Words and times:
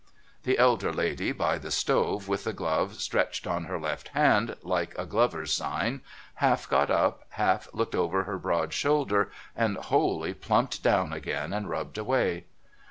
The 0.45 0.57
elder 0.57 0.91
lady 0.91 1.31
by 1.31 1.59
the 1.59 1.69
stove, 1.69 2.27
with 2.27 2.43
the 2.45 2.53
glove 2.53 2.95
stretched 2.95 3.45
on 3.45 3.65
her 3.65 3.77
left 3.79 4.07
hand, 4.17 4.55
like 4.63 4.97
a 4.97 5.05
glover's 5.05 5.53
sign, 5.53 6.01
half 6.37 6.67
got 6.67 6.89
up, 6.89 7.25
half 7.29 7.67
looked 7.71 7.93
over 7.93 8.23
her 8.23 8.39
broad 8.39 8.73
shoulder, 8.73 9.29
and 9.55 9.77
wholly 9.77 10.33
plumped 10.33 10.81
down 10.81 11.13
again 11.13 11.53
and 11.53 11.69
rubbed 11.69 11.99
away. 11.99 12.45